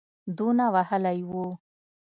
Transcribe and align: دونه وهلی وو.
دونه 0.37 0.65
وهلی 0.73 1.19
وو. 1.29 1.45